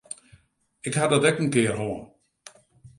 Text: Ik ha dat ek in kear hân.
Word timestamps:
Ik 0.87 0.93
ha 0.97 1.05
dat 1.11 1.27
ek 1.29 1.37
in 1.41 1.49
kear 1.53 1.75
hân. 1.79 1.99